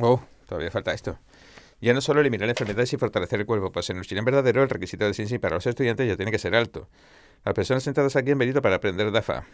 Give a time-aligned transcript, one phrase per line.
[0.00, 1.18] Oh, todavía falta esto.
[1.80, 4.68] Ya no solo eliminar enfermedades y fortalecer el cuerpo, pues en el Chile verdadero el
[4.68, 6.88] requisito de ciencia para los estudiantes ya tiene que ser alto.
[7.44, 9.44] Las personas sentadas aquí han venido para aprender DAFA.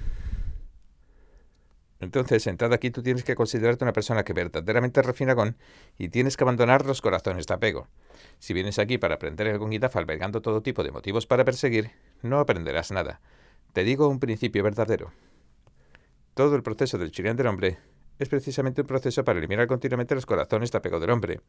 [2.01, 5.57] Entonces, sentado aquí, tú tienes que considerarte una persona que verdaderamente refina con
[5.97, 7.88] y tienes que abandonar los corazones de apego.
[8.38, 11.92] Si vienes aquí para aprender el DAFA albergando todo tipo de motivos para perseguir,
[12.22, 13.21] no aprenderás nada.
[13.72, 15.13] Te digo un principio verdadero.
[16.34, 17.79] Todo el proceso del chileno del hombre
[18.19, 21.41] es precisamente un proceso para eliminar continuamente los corazones de apego del hombre.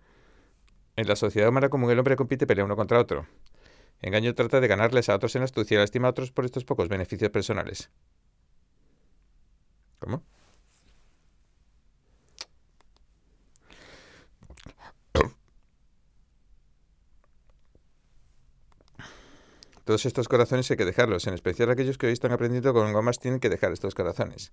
[0.95, 3.27] En la sociedad humana común el hombre compite pelea uno contra otro.
[4.01, 6.89] Engaño trata de ganarles a otros en astucia y lastima a otros por estos pocos
[6.89, 7.89] beneficios personales.
[9.99, 10.23] ¿Cómo?
[19.85, 23.19] Todos estos corazones hay que dejarlos, en especial aquellos que hoy están aprendiendo con gomas
[23.19, 24.51] tienen que dejar estos corazones.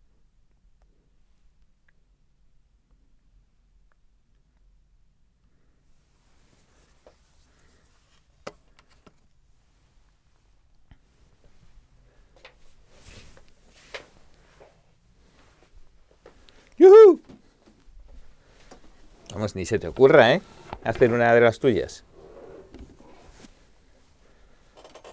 [19.52, 20.42] Vamos, ni se te ocurra, ¿eh?
[20.82, 22.04] Hacer una de las tuyas.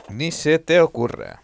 [0.10, 1.42] Ni se te ocurra.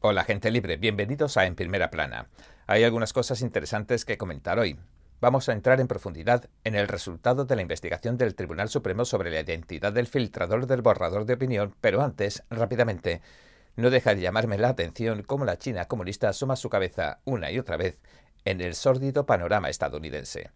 [0.00, 2.28] Hola gente libre, bienvenidos a En Primera Plana.
[2.68, 4.78] Hay algunas cosas interesantes que comentar hoy.
[5.20, 9.32] Vamos a entrar en profundidad en el resultado de la investigación del Tribunal Supremo sobre
[9.32, 13.22] la identidad del filtrador del borrador de opinión, pero antes, rápidamente,
[13.74, 17.58] no deja de llamarme la atención cómo la China comunista asoma su cabeza una y
[17.58, 17.98] otra vez
[18.44, 20.52] en el sórdido panorama estadounidense.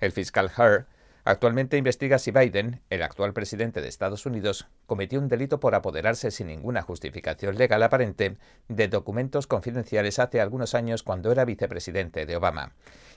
[0.00, 0.86] El fiscal Herr
[1.28, 6.30] Actualmente investiga si Biden, el actual presidente de Estados Unidos, cometió un delito por apoderarse
[6.30, 8.36] sin ninguna justificación legal aparente
[8.68, 12.74] de documentos confidenciales hace algunos años cuando era vicepresidente de Obama.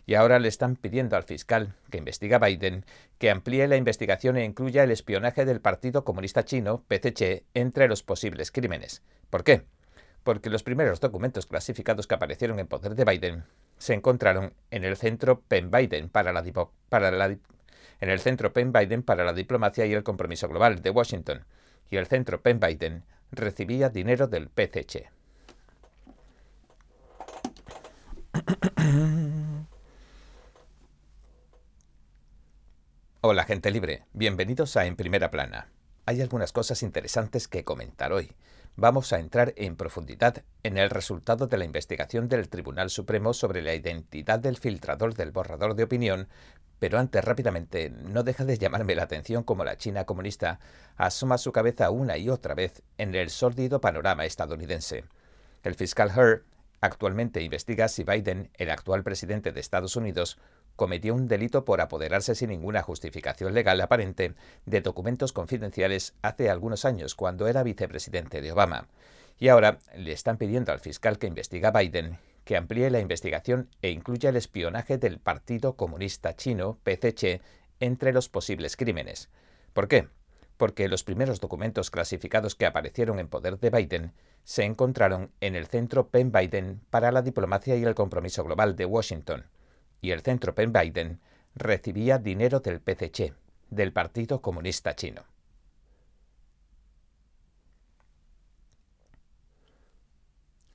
[0.07, 2.83] Y ahora le están pidiendo al fiscal que investiga a Biden
[3.19, 8.01] que amplíe la investigación e incluya el espionaje del Partido Comunista Chino, PCC, entre los
[8.01, 9.03] posibles crímenes.
[9.29, 9.65] ¿Por qué?
[10.23, 13.43] Porque los primeros documentos clasificados que aparecieron en poder de Biden
[13.77, 16.43] se encontraron en el centro Penn Biden para la,
[16.89, 17.37] para la
[18.01, 21.45] en el Centro Penn Biden para la Diplomacia y el Compromiso Global de Washington,
[21.89, 25.09] y el Centro Penn Biden recibía dinero del PCC.
[33.21, 35.67] Hola gente libre, bienvenidos a En Primera Plana.
[36.09, 38.31] Hay algunas cosas interesantes que comentar hoy.
[38.75, 43.61] Vamos a entrar en profundidad en el resultado de la investigación del Tribunal Supremo sobre
[43.61, 46.27] la identidad del filtrador del borrador de opinión
[46.79, 50.59] pero antes, rápidamente, no deja de llamarme la atención como la China comunista
[50.97, 55.03] asoma su cabeza una y otra vez en el sórdido panorama estadounidense.
[55.61, 56.43] El fiscal Herr
[56.81, 60.39] actualmente investiga si Biden, el actual presidente de Estados Unidos,
[60.75, 64.33] cometió un delito por apoderarse sin ninguna justificación legal aparente
[64.65, 68.87] de documentos confidenciales hace algunos años cuando era vicepresidente de Obama.
[69.37, 72.17] Y ahora le están pidiendo al fiscal que investiga a Biden
[72.49, 77.41] que amplíe la investigación e incluya el espionaje del Partido Comunista Chino, PCC,
[77.79, 79.29] entre los posibles crímenes.
[79.71, 80.07] ¿Por qué?
[80.57, 84.13] Porque los primeros documentos clasificados que aparecieron en poder de Biden
[84.43, 88.85] se encontraron en el Centro Penn Biden para la Diplomacia y el Compromiso Global de
[88.85, 89.45] Washington,
[90.01, 91.19] y el Centro Penn Biden
[91.55, 93.33] recibía dinero del PCC,
[93.69, 95.23] del Partido Comunista Chino.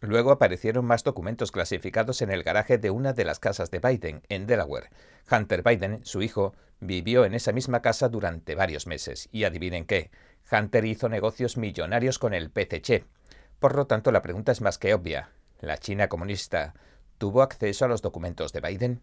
[0.00, 4.23] Luego aparecieron más documentos clasificados en el garaje de una de las casas de Biden,
[4.29, 4.91] en Delaware.
[5.31, 9.31] Hunter Biden, su hijo, vivió en esa misma casa durante varios meses.
[9.32, 10.11] Y adivinen qué,
[10.53, 13.06] Hunter hizo negocios millonarios con el PCC.
[13.59, 15.31] Por lo tanto, la pregunta es más que obvia.
[15.61, 16.75] ¿La China comunista
[17.17, 19.03] tuvo acceso a los documentos de Biden?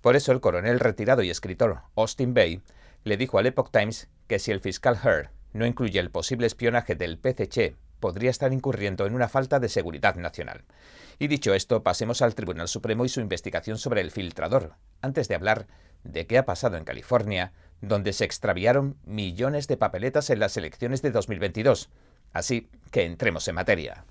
[0.00, 2.62] Por eso el coronel retirado y escritor Austin Bay
[3.04, 6.94] le dijo al Epoch Times que si el fiscal Heard no incluye el posible espionaje
[6.94, 10.64] del PCC podría estar incurriendo en una falta de seguridad nacional.
[11.18, 15.34] Y dicho esto, pasemos al Tribunal Supremo y su investigación sobre el filtrador, antes de
[15.34, 15.66] hablar
[16.04, 21.02] de qué ha pasado en California, donde se extraviaron millones de papeletas en las elecciones
[21.02, 21.90] de 2022.
[22.32, 24.04] Así que entremos en materia.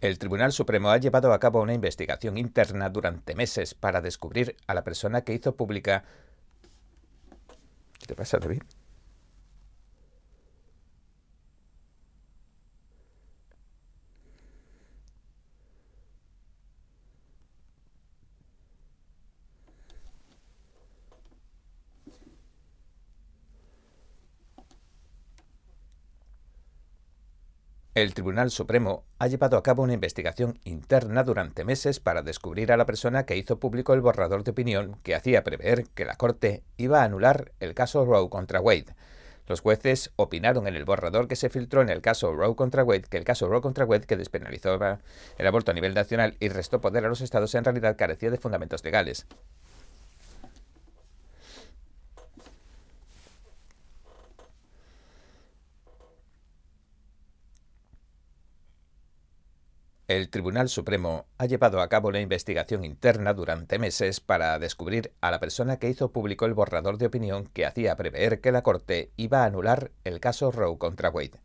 [0.00, 4.74] El Tribunal Supremo ha llevado a cabo una investigación interna durante meses para descubrir a
[4.74, 6.04] la persona que hizo pública.
[7.98, 8.62] ¿Qué te pasa, David?
[27.96, 32.76] El Tribunal Supremo ha llevado a cabo una investigación interna durante meses para descubrir a
[32.76, 36.62] la persona que hizo público el borrador de opinión que hacía prever que la Corte
[36.76, 38.94] iba a anular el caso Roe contra Wade.
[39.46, 43.06] Los jueces opinaron en el borrador que se filtró en el caso Roe contra Wade
[43.08, 44.78] que el caso Roe contra Wade, que despenalizó
[45.38, 48.36] el aborto a nivel nacional y restó poder a los estados, en realidad carecía de
[48.36, 49.26] fundamentos legales.
[60.08, 65.32] El Tribunal Supremo ha llevado a cabo una investigación interna durante meses para descubrir a
[65.32, 69.10] la persona que hizo público el borrador de opinión que hacía prever que la Corte
[69.16, 71.40] iba a anular el caso Roe contra Wade.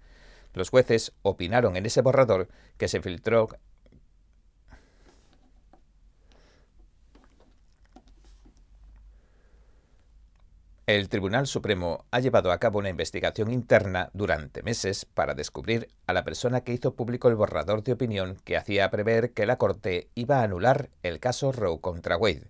[0.53, 3.49] Los jueces opinaron en ese borrador que se filtró
[10.91, 16.11] El Tribunal Supremo ha llevado a cabo una investigación interna durante meses para descubrir a
[16.11, 20.09] la persona que hizo público el borrador de opinión que hacía prever que la Corte
[20.15, 22.49] iba a anular el caso Roe contra Wade.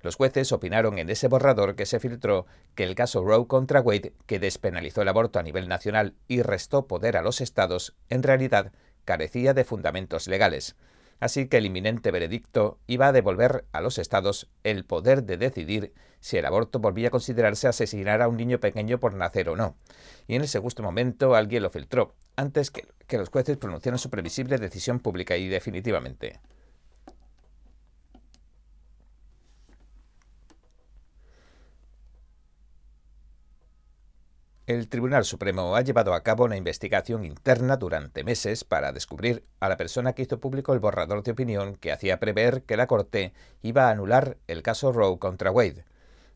[0.00, 4.14] Los jueces opinaron en ese borrador que se filtró que el caso Roe contra Wade,
[4.26, 8.72] que despenalizó el aborto a nivel nacional y restó poder a los estados, en realidad
[9.04, 10.74] carecía de fundamentos legales
[11.20, 15.92] así que el inminente veredicto iba a devolver a los estados el poder de decidir
[16.20, 19.76] si el aborto volvía a considerarse asesinar a un niño pequeño por nacer o no.
[20.26, 24.10] Y en ese justo momento alguien lo filtró, antes que, que los jueces pronunciaran su
[24.10, 26.40] previsible decisión pública y definitivamente.
[34.66, 39.68] El Tribunal Supremo ha llevado a cabo una investigación interna durante meses para descubrir a
[39.68, 43.32] la persona que hizo público el borrador de opinión que hacía prever que la Corte
[43.62, 45.84] iba a anular el caso Roe contra Wade.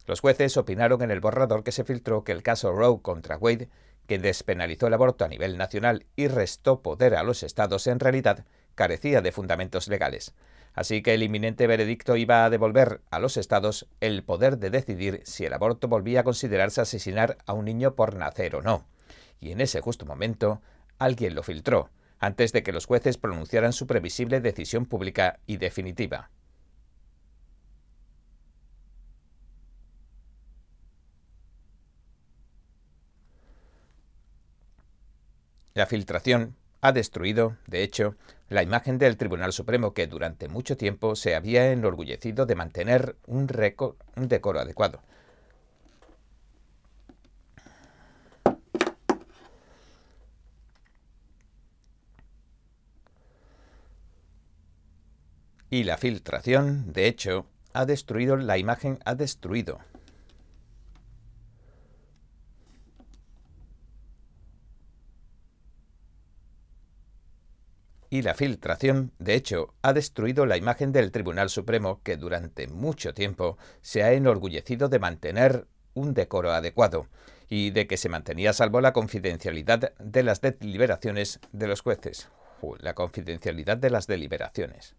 [0.07, 3.69] Los jueces opinaron en el borrador que se filtró que el caso Roe contra Wade,
[4.07, 8.45] que despenalizó el aborto a nivel nacional y restó poder a los estados, en realidad
[8.77, 10.35] carecía de fundamentos legales
[10.75, 15.21] así que el inminente veredicto iba a devolver a los estados el poder de decidir
[15.25, 18.87] si el aborto volvía a considerarse asesinar a un niño por nacer o no.
[19.41, 20.61] Y en ese justo momento,
[20.99, 26.31] alguien lo filtró, antes de que los jueces pronunciaran su previsible decisión pública y definitiva.
[35.73, 38.17] La filtración ha destruido, de hecho,
[38.49, 43.49] la imagen del Tribunal Supremo que durante mucho tiempo se había enorgullecido de mantener un,
[44.17, 45.03] un decoro adecuado.
[55.73, 59.79] Y la filtración, de hecho, ha destruido la imagen, ha destruido
[68.11, 73.15] y la filtración, de hecho, ha destruido la imagen del Tribunal Supremo que durante mucho
[73.15, 77.07] tiempo se ha enorgullecido de mantener un decoro adecuado
[77.49, 82.29] y de que se mantenía a salvo la confidencialidad de las deliberaciones de los jueces.
[82.81, 84.97] la confidencialidad de las deliberaciones.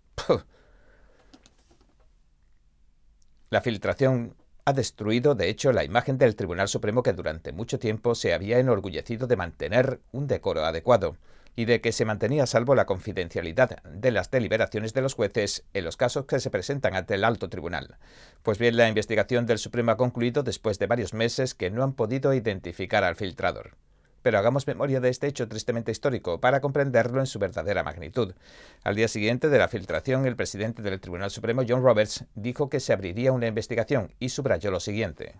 [3.52, 8.16] La filtración ha destruido, de hecho, la imagen del Tribunal Supremo que durante mucho tiempo
[8.16, 11.18] se había enorgullecido de mantener un decoro adecuado
[11.56, 15.64] y de que se mantenía a salvo la confidencialidad de las deliberaciones de los jueces
[15.74, 17.98] en los casos que se presentan ante el alto tribunal.
[18.44, 21.94] Pues bien, la investigación del Supremo ha concluido después de varios meses que no han
[21.94, 23.76] podido identificar al filtrador.
[24.22, 28.34] Pero hagamos memoria de este hecho tristemente histórico para comprenderlo en su verdadera magnitud.
[28.84, 32.80] Al día siguiente de la filtración, el presidente del Tribunal Supremo, John Roberts, dijo que
[32.80, 35.36] se abriría una investigación y subrayó lo siguiente.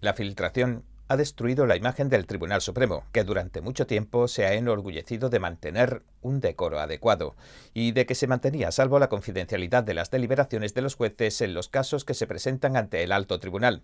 [0.00, 4.54] La filtración ha destruido la imagen del Tribunal Supremo, que durante mucho tiempo se ha
[4.54, 7.34] enorgullecido de mantener un decoro adecuado
[7.74, 11.40] y de que se mantenía a salvo la confidencialidad de las deliberaciones de los jueces
[11.42, 13.82] en los casos que se presentan ante el alto tribunal.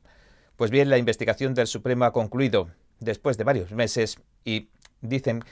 [0.56, 2.70] Pues bien, la investigación del Supremo ha concluido
[3.00, 4.70] después de varios meses y
[5.02, 5.44] dicen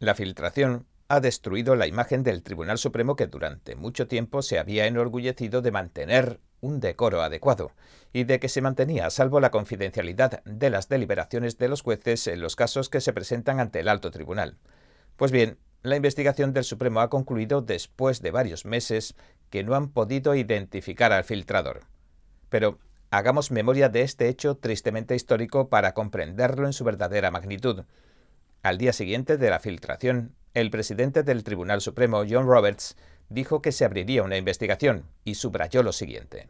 [0.00, 4.86] La filtración ha destruido la imagen del Tribunal Supremo que durante mucho tiempo se había
[4.86, 7.72] enorgullecido de mantener un decoro adecuado
[8.10, 12.26] y de que se mantenía a salvo la confidencialidad de las deliberaciones de los jueces
[12.28, 14.56] en los casos que se presentan ante el alto tribunal.
[15.16, 19.16] Pues bien, la investigación del Supremo ha concluido después de varios meses
[19.50, 21.80] que no han podido identificar al filtrador.
[22.48, 22.78] Pero
[23.10, 27.84] hagamos memoria de este hecho tristemente histórico para comprenderlo en su verdadera magnitud.
[28.62, 32.94] Al día siguiente de la filtración, el presidente del Tribunal Supremo, John Roberts,
[33.30, 36.46] dijo que se abriría una investigación y subrayó lo siguiente.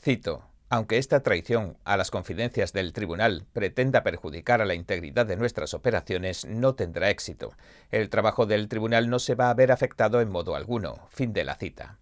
[0.00, 5.36] Cito, aunque esta traición a las confidencias del tribunal pretenda perjudicar a la integridad de
[5.36, 7.54] nuestras operaciones, no tendrá éxito.
[7.90, 11.06] El trabajo del tribunal no se va a ver afectado en modo alguno.
[11.10, 11.98] Fin de la cita.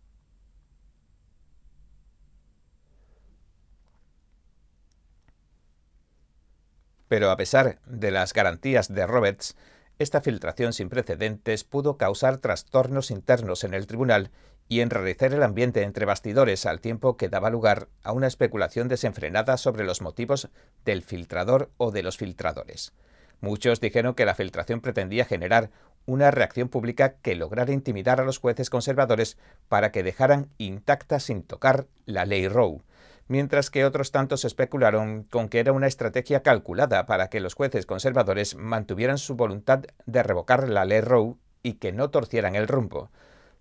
[7.08, 9.56] Pero a pesar de las garantías de Roberts,
[9.98, 14.30] esta filtración sin precedentes pudo causar trastornos internos en el tribunal
[14.68, 19.56] y enrarecer el ambiente entre bastidores al tiempo que daba lugar a una especulación desenfrenada
[19.56, 20.48] sobre los motivos
[20.84, 22.92] del filtrador o de los filtradores.
[23.40, 25.70] Muchos dijeron que la filtración pretendía generar
[26.06, 31.42] una reacción pública que lograra intimidar a los jueces conservadores para que dejaran intacta sin
[31.42, 32.80] tocar la ley Roe,
[33.28, 37.86] mientras que otros tantos especularon con que era una estrategia calculada para que los jueces
[37.86, 43.10] conservadores mantuvieran su voluntad de revocar la ley Roe y que no torcieran el rumbo.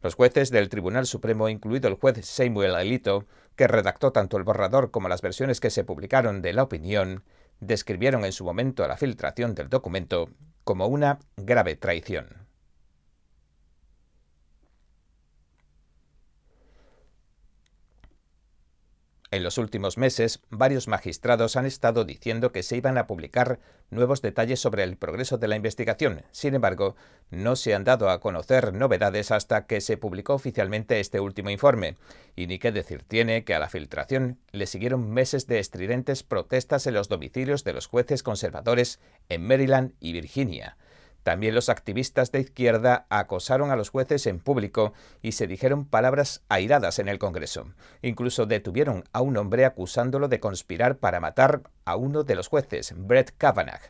[0.03, 4.91] Los jueces del Tribunal Supremo, incluido el juez Samuel Alito, que redactó tanto el borrador
[4.91, 7.24] como las versiones que se publicaron de la opinión,
[7.62, 10.29] describieron en su momento la filtración del documento
[10.65, 12.42] como una grave traición.
[19.33, 23.57] En los últimos meses, varios magistrados han estado diciendo que se iban a publicar
[23.89, 26.21] nuevos detalles sobre el progreso de la investigación.
[26.29, 26.95] Sin embargo,
[27.31, 31.97] no se han dado a conocer novedades hasta que se publicó oficialmente este último informe.
[32.35, 36.85] Y ni qué decir tiene que a la filtración le siguieron meses de estridentes protestas
[36.85, 38.99] en los domicilios de los jueces conservadores
[39.29, 40.77] en Maryland y Virginia.
[41.23, 46.43] También los activistas de izquierda acosaron a los jueces en público y se dijeron palabras
[46.49, 47.73] airadas en el Congreso.
[48.01, 52.93] Incluso detuvieron a un hombre acusándolo de conspirar para matar a uno de los jueces,
[52.97, 53.81] Brett Kavanaugh.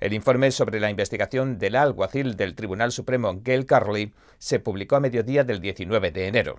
[0.00, 5.00] El informe sobre la investigación del alguacil del Tribunal Supremo Gail Carley se publicó a
[5.00, 6.58] mediodía del 19 de enero.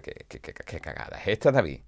[0.00, 1.80] Qué, cagada es esta, David.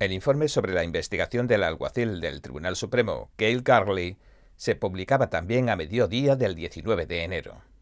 [0.00, 4.18] El informe sobre la investigación del alguacil del Tribunal Supremo, Gail Carley,
[4.56, 7.73] se publicaba también a mediodía del 19 de enero.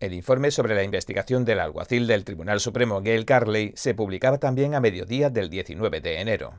[0.00, 4.74] El informe sobre la investigación del alguacil del Tribunal Supremo Gail Carley se publicaba también
[4.74, 6.54] a mediodía del 19 de enero.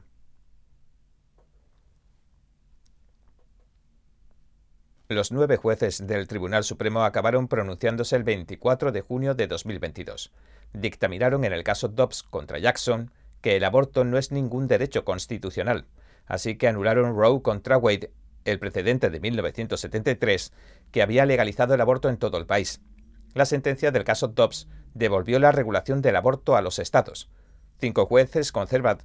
[5.10, 10.32] Los nueve jueces del Tribunal Supremo acabaron pronunciándose el 24 de junio de 2022.
[10.74, 15.88] Dictaminaron en el caso Dobbs contra Jackson que el aborto no es ningún derecho constitucional,
[16.28, 18.12] así que anularon Roe contra Wade,
[18.46, 20.54] el precedente de 1973,
[20.92, 22.82] que había legalizado el aborto en todo el país.
[23.34, 27.30] La sentencia del caso Dobbs devolvió la regulación del aborto a los estados.
[27.80, 29.00] Cinco jueces conservan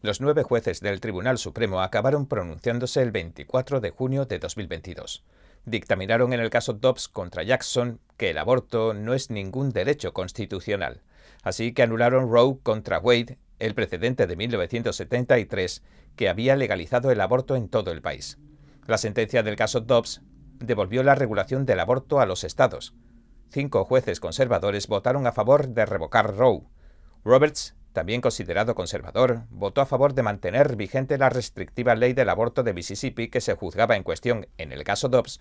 [0.00, 5.24] Los nueve jueces del Tribunal Supremo acabaron pronunciándose el 24 de junio de 2022.
[5.64, 11.02] Dictaminaron en el caso Dobbs contra Jackson que el aborto no es ningún derecho constitucional,
[11.42, 15.82] así que anularon Roe contra Wade el precedente de 1973
[16.16, 18.38] que había legalizado el aborto en todo el país.
[18.86, 20.22] La sentencia del caso Dobbs
[20.58, 22.94] devolvió la regulación del aborto a los estados.
[23.50, 26.62] Cinco jueces conservadores votaron a favor de revocar Roe.
[27.24, 32.62] Roberts, también considerado conservador, votó a favor de mantener vigente la restrictiva ley del aborto
[32.62, 35.40] de Mississippi que se juzgaba en cuestión en el caso Dobbs,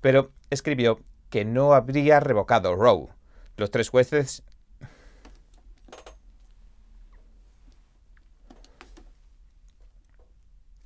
[0.00, 3.08] pero escribió que no habría revocado Roe.
[3.56, 4.42] Los tres jueces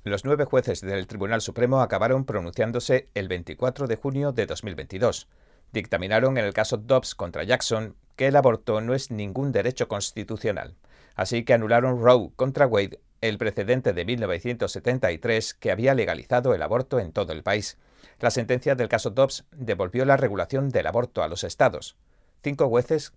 [0.09, 5.27] Los nueve jueces del Tribunal Supremo acabaron pronunciándose el 24 de junio de 2022.
[5.71, 10.73] Dictaminaron en el caso Dobbs contra Jackson que el aborto no es ningún derecho constitucional,
[11.13, 16.99] así que anularon Roe contra Wade, el precedente de 1973 que había legalizado el aborto
[16.99, 17.77] en todo el país.
[18.19, 21.97] La sentencia del caso Dobbs devolvió la regulación del aborto a los estados.
[22.41, 23.13] Cinco jueces,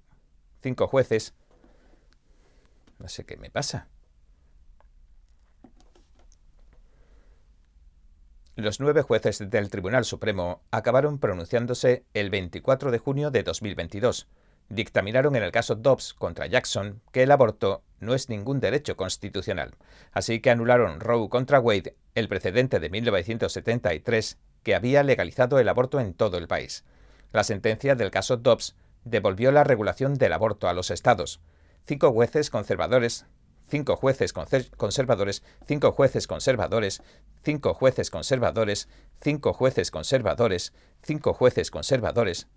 [0.62, 1.32] cinco jueces,
[2.98, 3.88] no sé qué me pasa.
[8.54, 14.28] Los nueve jueces del Tribunal Supremo acabaron pronunciándose el 24 de junio de 2022.
[14.68, 19.74] Dictaminaron en el caso Dobbs contra Jackson que el aborto no es ningún derecho constitucional,
[20.12, 25.98] así que anularon Roe contra Wade, el precedente de 1973 que había legalizado el aborto
[25.98, 26.84] en todo el país.
[27.32, 31.40] La sentencia del caso Dobbs devolvió la regulación del aborto a los estados.
[31.86, 33.24] Cinco jueces conservadores
[33.72, 37.02] cinco jueces conservadores, cinco jueces conservadores,
[37.42, 38.86] cinco jueces conservadores,
[39.22, 42.48] cinco jueces conservadores, cinco jueces conservadores.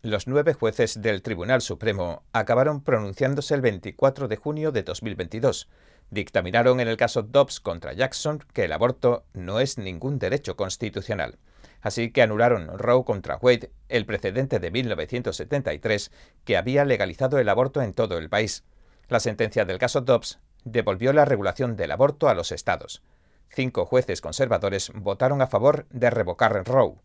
[0.00, 5.68] Los nueve jueces del Tribunal Supremo acabaron pronunciándose el 24 de junio de 2022.
[6.08, 11.38] Dictaminaron en el caso Dobbs contra Jackson que el aborto no es ningún derecho constitucional
[11.80, 16.10] así que anularon Roe contra Wade, el precedente de 1973
[16.44, 18.64] que había legalizado el aborto en todo el país.
[19.08, 23.02] La sentencia del caso Dobbs devolvió la regulación del aborto a los estados.
[23.48, 26.96] Cinco jueces conservadores votaron a favor de revocar Roe.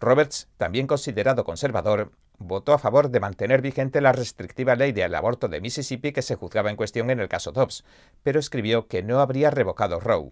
[0.00, 5.48] Roberts, también considerado conservador, votó a favor de mantener vigente la restrictiva ley del aborto
[5.48, 7.84] de Mississippi que se juzgaba en cuestión en el caso Dobbs,
[8.22, 10.30] pero escribió que no habría revocado Roe.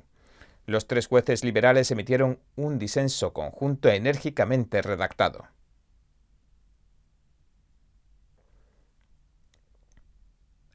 [0.67, 5.47] Los tres jueces liberales emitieron un disenso conjunto enérgicamente redactado.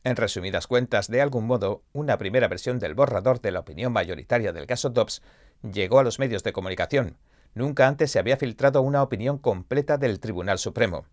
[0.03, 4.53] En resumidas cuentas, de algún modo, una primera versión del borrador de la opinión mayoritaria
[4.53, 5.21] del caso Dobbs
[5.61, 7.17] llegó a los medios de comunicación.
[7.53, 11.05] Nunca antes se había filtrado una opinión completa del Tribunal Supremo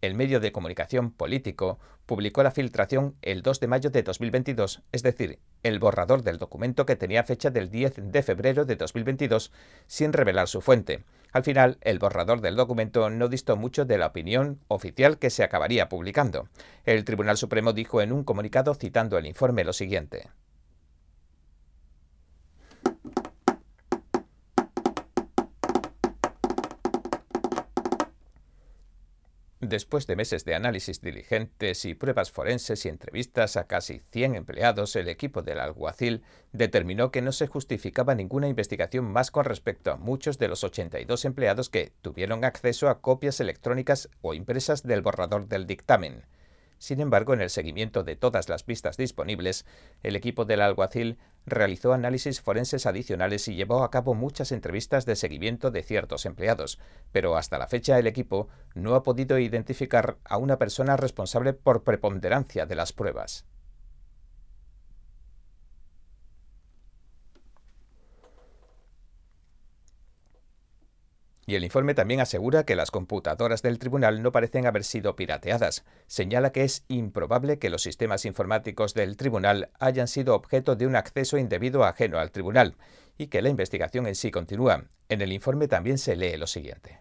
[0.00, 5.02] el medio de comunicación político publicó la filtración el 2 de mayo de 2022, es
[5.02, 9.52] decir, el borrador del documento que tenía fecha del 10 de febrero de 2022,
[9.86, 11.04] sin revelar su fuente.
[11.32, 15.44] Al final, el borrador del documento no distó mucho de la opinión oficial que se
[15.44, 16.48] acabaría publicando.
[16.84, 20.30] El Tribunal Supremo dijo en un comunicado citando el informe lo siguiente.
[29.60, 34.96] Después de meses de análisis diligentes y pruebas forenses y entrevistas a casi 100 empleados,
[34.96, 39.96] el equipo del alguacil determinó que no se justificaba ninguna investigación más con respecto a
[39.96, 45.46] muchos de los 82 empleados que tuvieron acceso a copias electrónicas o impresas del borrador
[45.46, 46.24] del dictamen.
[46.80, 49.66] Sin embargo, en el seguimiento de todas las pistas disponibles,
[50.02, 55.14] el equipo del alguacil realizó análisis forenses adicionales y llevó a cabo muchas entrevistas de
[55.14, 56.78] seguimiento de ciertos empleados,
[57.12, 61.84] pero hasta la fecha el equipo no ha podido identificar a una persona responsable por
[61.84, 63.44] preponderancia de las pruebas.
[71.50, 75.84] Y el informe también asegura que las computadoras del tribunal no parecen haber sido pirateadas.
[76.06, 80.94] Señala que es improbable que los sistemas informáticos del tribunal hayan sido objeto de un
[80.94, 82.76] acceso indebido ajeno al tribunal
[83.18, 84.84] y que la investigación en sí continúa.
[85.08, 87.00] En el informe también se lee lo siguiente.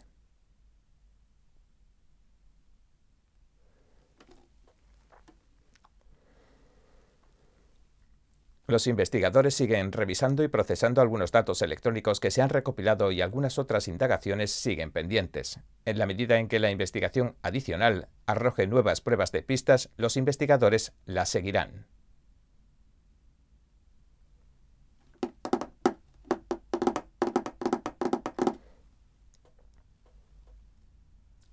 [8.70, 13.58] Los investigadores siguen revisando y procesando algunos datos electrónicos que se han recopilado y algunas
[13.58, 15.60] otras indagaciones siguen pendientes.
[15.86, 20.94] En la medida en que la investigación adicional arroje nuevas pruebas de pistas, los investigadores
[21.08, 21.88] las seguirán.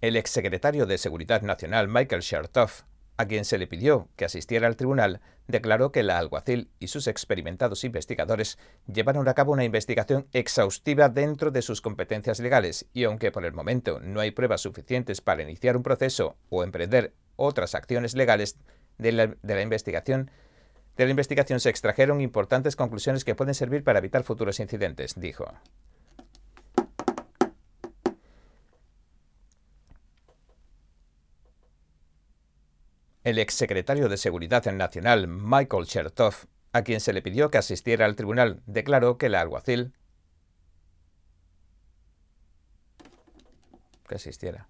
[0.03, 2.83] El exsecretario de Seguridad Nacional Michael Chertoff
[3.17, 7.07] a quien se le pidió que asistiera al tribunal, declaró que la alguacil y sus
[7.07, 13.31] experimentados investigadores llevaron a cabo una investigación exhaustiva dentro de sus competencias legales y aunque
[13.31, 18.15] por el momento no hay pruebas suficientes para iniciar un proceso o emprender otras acciones
[18.15, 18.57] legales
[18.99, 20.31] de la, de la investigación,
[20.97, 25.47] de la investigación se extrajeron importantes conclusiones que pueden servir para evitar futuros incidentes, dijo.
[33.27, 38.15] El exsecretario de Seguridad Nacional, Michael Chertoff, a quien se le pidió que asistiera al
[38.15, 39.93] tribunal, declaró que el alguacil
[44.09, 44.69] que asistiera.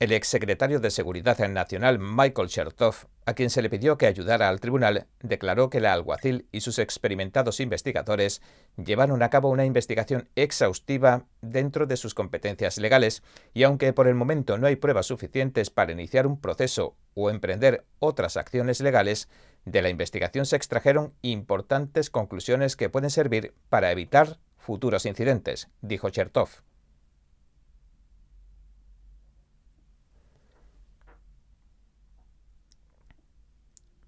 [0.00, 4.60] El exsecretario de Seguridad Nacional Michael Chertoff, a quien se le pidió que ayudara al
[4.60, 8.40] tribunal, declaró que la alguacil y sus experimentados investigadores
[8.76, 14.14] llevaron a cabo una investigación exhaustiva dentro de sus competencias legales y aunque por el
[14.14, 19.28] momento no hay pruebas suficientes para iniciar un proceso o emprender otras acciones legales,
[19.64, 26.08] de la investigación se extrajeron importantes conclusiones que pueden servir para evitar futuros incidentes, dijo
[26.10, 26.60] Chertoff.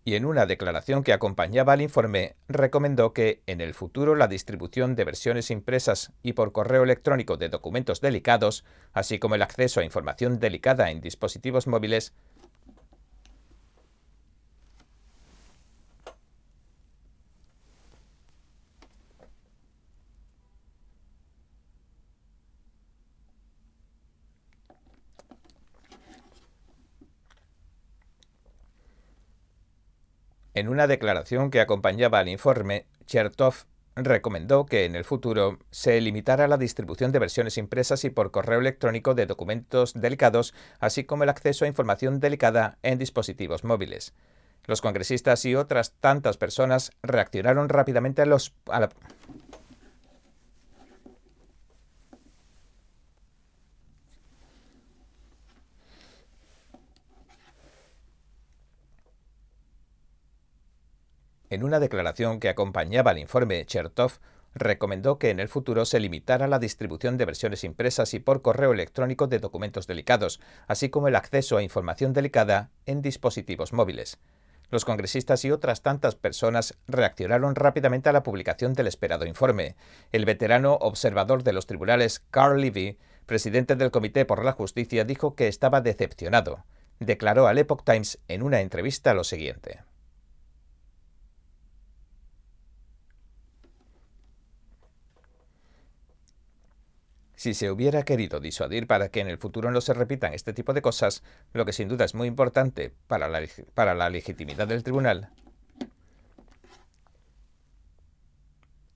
[0.09, 4.97] Y en una declaración que acompañaba al informe recomendó que en el futuro la distribución
[4.97, 9.85] de versiones impresas y por correo electrónico de documentos delicados, así como el acceso a
[9.85, 12.15] información delicada en dispositivos móviles,
[30.59, 33.55] En una declaración que acompañaba al informe, Chertov
[33.95, 38.59] recomendó que en el futuro se limitara la distribución de versiones impresas y por correo
[38.59, 44.15] electrónico de documentos delicados, así como el acceso a información delicada en dispositivos móviles.
[44.65, 48.89] Los congresistas y otras tantas personas reaccionaron rápidamente a los, a
[61.51, 64.19] En una declaración que acompañaba al informe, Chertov
[64.55, 68.73] recomendó que en el futuro se limitara la distribución de versiones impresas y por correo
[68.73, 74.19] electrónico de documentos delicados, así como el acceso a información delicada en dispositivos móviles.
[74.71, 79.77] Los congresistas y otras tantas personas reaccionaron rápidamente a la publicación del esperado informe.
[80.13, 85.35] El veterano observador de los tribunales, Carl Levy, presidente del Comité por la Justicia, dijo
[85.35, 86.65] que estaba decepcionado.
[87.01, 89.81] Declaró al Epoch Times en una entrevista lo siguiente.
[97.39, 100.75] Si se hubiera querido disuadir para que en el futuro no se repitan este tipo
[100.75, 101.23] de cosas,
[101.53, 105.31] lo que sin duda es muy importante para la, legitimidad del tribunal,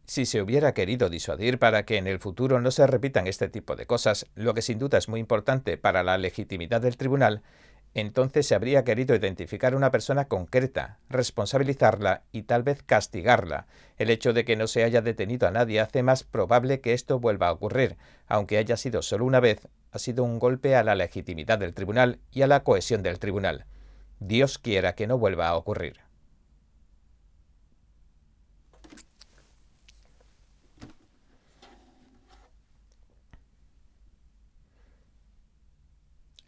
[0.04, 3.76] Si se hubiera querido disuadir para que en el futuro no se repitan este tipo
[3.76, 7.42] de cosas, lo que sin duda es muy importante para la legitimidad del tribunal,
[7.94, 13.66] entonces se habría querido identificar a una persona concreta, responsabilizarla y tal vez castigarla.
[13.98, 17.20] El hecho de que no se haya detenido a nadie hace más probable que esto
[17.20, 20.94] vuelva a ocurrir, aunque haya sido solo una vez, ha sido un golpe a la
[20.94, 23.66] legitimidad del tribunal y a la cohesión del tribunal.
[24.20, 26.01] Dios quiera que no vuelva a ocurrir.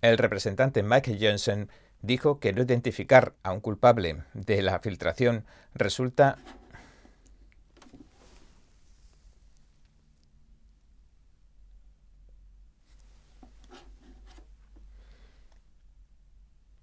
[0.05, 1.71] El representante Mike Johnson
[2.03, 6.37] dijo que no identificar a un culpable de la filtración resulta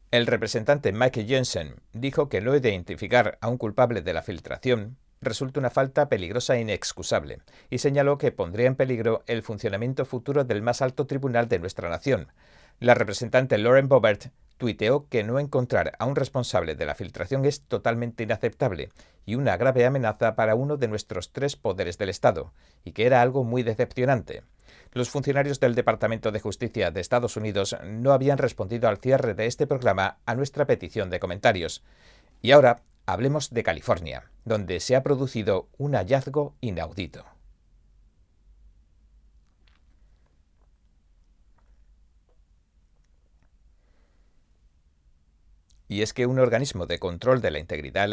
[0.10, 5.60] El representante Mike Johnson dijo que no identificar a un culpable de la filtración resulta
[5.60, 10.64] una falta peligrosa e inexcusable, y señaló que pondría en peligro el funcionamiento futuro del
[10.64, 12.32] más alto tribunal de nuestra nación,
[12.82, 17.62] la representante Lauren Bobert tuiteó que no encontrar a un responsable de la filtración es
[17.62, 18.90] totalmente inaceptable
[19.24, 23.22] y una grave amenaza para uno de nuestros tres poderes del Estado, y que era
[23.22, 24.42] algo muy decepcionante.
[24.94, 29.46] Los funcionarios del Departamento de Justicia de Estados Unidos no habían respondido al cierre de
[29.46, 31.84] este programa a nuestra petición de comentarios.
[32.42, 37.26] Y ahora hablemos de California, donde se ha producido un hallazgo inaudito.
[45.92, 48.10] Y es que un organismo de control de la integridad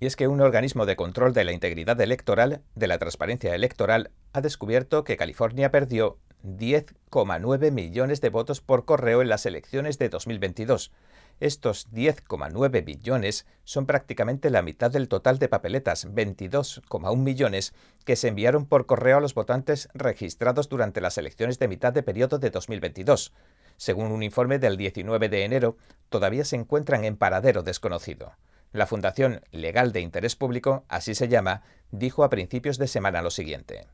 [0.00, 4.10] Y es que un organismo de control de la integridad electoral, de la transparencia electoral,
[4.32, 10.08] ha descubierto que California perdió 10,9 millones de votos por correo en las elecciones de
[10.08, 10.92] 2022,
[11.40, 18.26] estos 10,9 billones son prácticamente la mitad del total de papeletas, 22,1 millones, que se
[18.26, 22.50] enviaron por correo a los votantes registrados durante las elecciones de mitad de periodo de
[22.50, 23.32] 2022.
[23.76, 25.76] Según un informe del 19 de enero,
[26.08, 28.32] todavía se encuentran en paradero desconocido.
[28.72, 33.30] La Fundación Legal de Interés Público, así se llama, dijo a principios de semana lo
[33.30, 33.86] siguiente.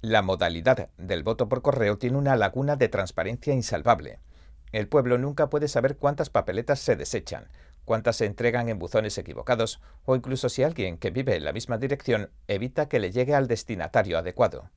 [0.00, 4.20] La modalidad del voto por correo tiene una laguna de transparencia insalvable.
[4.70, 7.48] el pueblo nunca puede saber cuántas papeletas se desechan,
[7.84, 11.78] cuántas se entregan en buzones equivocados o incluso si alguien que vive en la misma
[11.78, 14.70] dirección evita que le llegue al destinatario adecuado.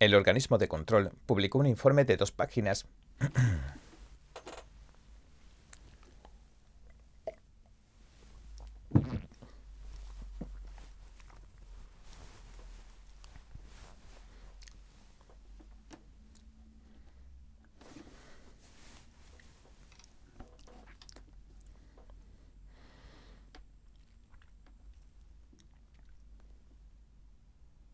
[0.00, 2.86] El organismo de control publicó un informe de dos páginas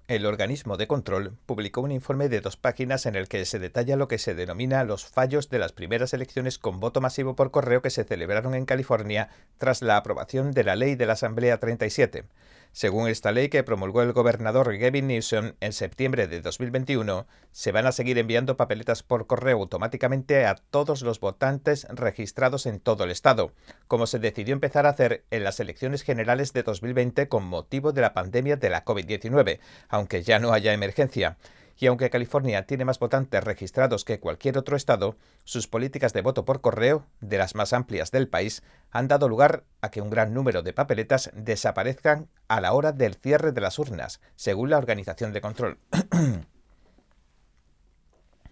[0.08, 3.96] El organismo de control publicó un informe de dos páginas en el que se detalla
[3.96, 7.82] lo que se denomina los fallos de las primeras elecciones con voto masivo por correo
[7.82, 12.22] que se celebraron en California tras la aprobación de la ley de la Asamblea 37.
[12.72, 17.86] Según esta ley que promulgó el gobernador Gavin Newsom en septiembre de 2021, se van
[17.86, 23.10] a seguir enviando papeletas por correo automáticamente a todos los votantes registrados en todo el
[23.10, 23.52] estado,
[23.88, 28.02] como se decidió empezar a hacer en las elecciones generales de 2020 con motivo de
[28.02, 31.38] la pandemia de la COVID-19, aunque ya no haya emergencia
[31.78, 36.44] y aunque California tiene más votantes registrados que cualquier otro estado, sus políticas de voto
[36.44, 40.32] por correo, de las más amplias del país, han dado lugar a que un gran
[40.32, 45.32] número de papeletas desaparezcan a la hora del cierre de las urnas, según la organización
[45.32, 45.78] de control.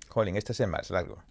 [0.09, 1.23] Jolín, este es más largo.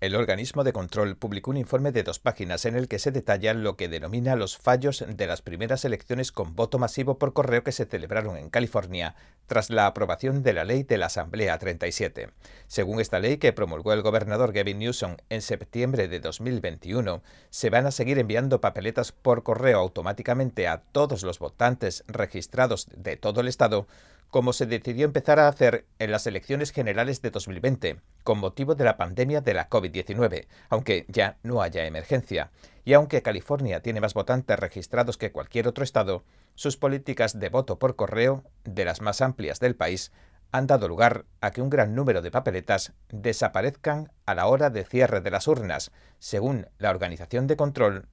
[0.00, 3.52] El organismo de control publicó un informe de dos páginas en el que se detalla
[3.52, 7.72] lo que denomina los fallos de las primeras elecciones con voto masivo por correo que
[7.72, 9.14] se celebraron en California
[9.46, 12.30] tras la aprobación de la ley de la Asamblea 37.
[12.66, 17.84] Según esta ley que promulgó el gobernador Gavin Newsom en septiembre de 2021, se van
[17.86, 23.48] a seguir enviando papeletas por correo automáticamente a todos los votantes registrados de todo el
[23.48, 23.86] estado
[24.30, 28.84] como se decidió empezar a hacer en las elecciones generales de 2020, con motivo de
[28.84, 32.50] la pandemia de la COVID-19, aunque ya no haya emergencia.
[32.84, 37.78] Y aunque California tiene más votantes registrados que cualquier otro estado, sus políticas de voto
[37.78, 40.12] por correo, de las más amplias del país,
[40.52, 44.84] han dado lugar a que un gran número de papeletas desaparezcan a la hora de
[44.84, 48.08] cierre de las urnas, según la Organización de Control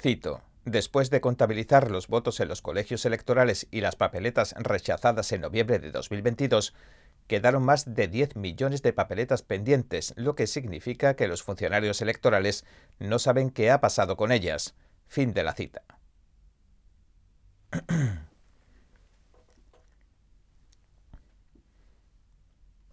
[0.00, 0.42] Cito.
[0.64, 5.78] Después de contabilizar los votos en los colegios electorales y las papeletas rechazadas en noviembre
[5.78, 6.74] de 2022,
[7.28, 12.64] quedaron más de 10 millones de papeletas pendientes, lo que significa que los funcionarios electorales
[12.98, 14.74] no saben qué ha pasado con ellas.
[15.06, 15.82] Fin de la cita.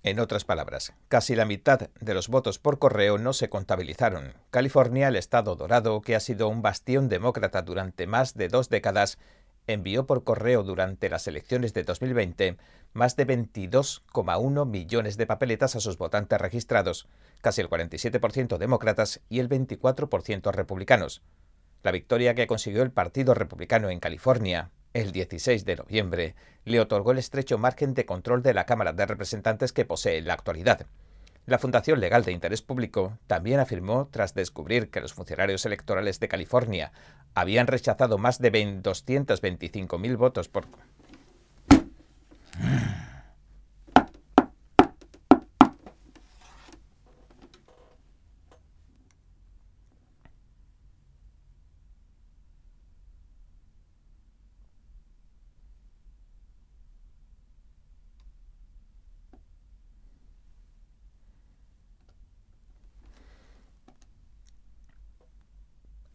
[0.05, 4.33] En otras palabras, casi la mitad de los votos por correo no se contabilizaron.
[4.51, 9.17] California, el estado dorado, que ha sido un bastión demócrata durante más de dos décadas,
[9.65, 12.57] envió por correo durante las elecciones de 2020
[12.91, 17.07] más de 22,1 millones de papeletas a sus votantes registrados,
[17.39, 21.21] casi el 47% demócratas y el 24% republicanos.
[21.81, 27.11] La victoria que consiguió el Partido Republicano en California el 16 de noviembre, le otorgó
[27.11, 30.85] el estrecho margen de control de la Cámara de Representantes que posee en la actualidad.
[31.45, 36.29] La Fundación Legal de Interés Público también afirmó, tras descubrir que los funcionarios electorales de
[36.29, 36.93] California
[37.33, 40.67] habían rechazado más de 225.000 votos por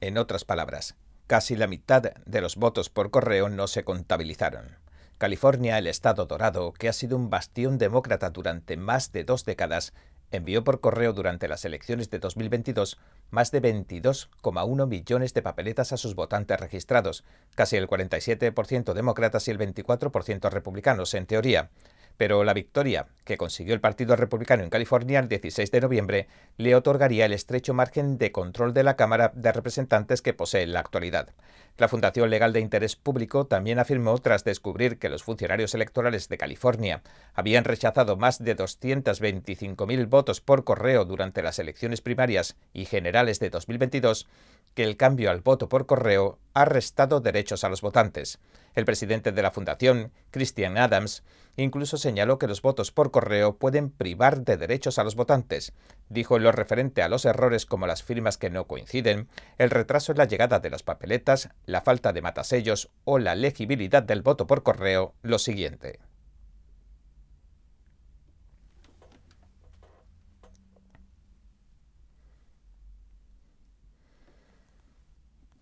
[0.00, 0.94] En otras palabras,
[1.26, 4.78] casi la mitad de los votos por correo no se contabilizaron.
[5.18, 9.92] California, el estado dorado, que ha sido un bastión demócrata durante más de dos décadas,
[10.30, 12.98] envió por correo durante las elecciones de 2022
[13.30, 17.24] más de 22,1 millones de papeletas a sus votantes registrados,
[17.56, 21.70] casi el 47% demócratas y el 24% republicanos, en teoría
[22.18, 26.28] pero la victoria que consiguió el Partido Republicano en California el 16 de noviembre
[26.59, 30.72] le otorgaría el estrecho margen de control de la Cámara de Representantes que posee en
[30.72, 31.31] la actualidad.
[31.78, 36.36] La Fundación Legal de Interés Público también afirmó, tras descubrir que los funcionarios electorales de
[36.36, 37.02] California
[37.34, 43.50] habían rechazado más de 225.000 votos por correo durante las elecciones primarias y generales de
[43.50, 44.26] 2022,
[44.74, 48.40] que el cambio al voto por correo ha restado derechos a los votantes.
[48.74, 51.22] El presidente de la fundación, Christian Adams,
[51.56, 55.72] incluso señaló que los votos por correo pueden privar de derechos a los votantes.
[56.08, 60.12] Dijo en lo referente a los errores como las firmas que no coinciden, el retraso
[60.12, 64.46] en la llegada de las papeletas, la falta de matasellos o la legibilidad del voto
[64.46, 66.00] por correo lo siguiente.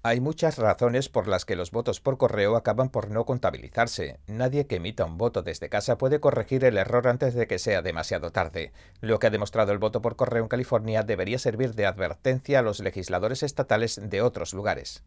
[0.05, 4.21] Hay muchas razones por las que los votos por correo acaban por no contabilizarse.
[4.29, 7.83] Nadie que emita un voto desde casa puede corregir el error antes de que sea
[7.83, 8.73] demasiado tarde.
[9.01, 12.63] Lo que ha demostrado el voto por correo en California debería servir de advertencia a
[12.63, 15.03] los legisladores estatales de otros lugares.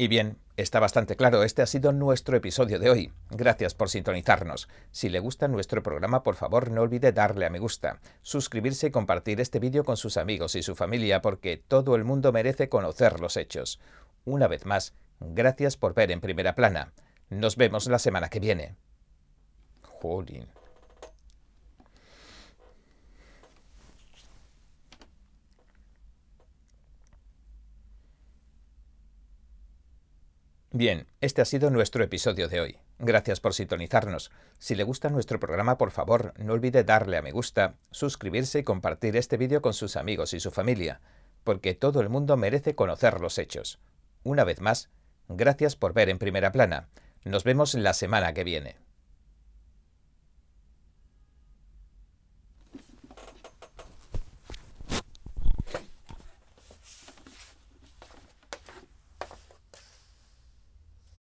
[0.00, 3.12] Y bien, Está bastante claro, este ha sido nuestro episodio de hoy.
[3.30, 4.66] Gracias por sintonizarnos.
[4.90, 8.90] Si le gusta nuestro programa, por favor no olvide darle a me gusta, suscribirse y
[8.90, 13.20] compartir este vídeo con sus amigos y su familia porque todo el mundo merece conocer
[13.20, 13.78] los hechos.
[14.24, 16.92] Una vez más, gracias por ver en primera plana.
[17.28, 18.76] Nos vemos la semana que viene.
[19.82, 20.46] Jolín.
[30.72, 32.78] Bien, este ha sido nuestro episodio de hoy.
[33.00, 34.30] Gracias por sintonizarnos.
[34.60, 38.62] Si le gusta nuestro programa, por favor, no olvide darle a me gusta, suscribirse y
[38.62, 41.00] compartir este vídeo con sus amigos y su familia,
[41.42, 43.80] porque todo el mundo merece conocer los hechos.
[44.22, 44.90] Una vez más,
[45.28, 46.88] gracias por ver en primera plana.
[47.24, 48.76] Nos vemos la semana que viene.